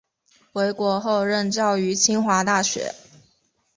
[0.51, 2.91] 回国后任教于清华大学。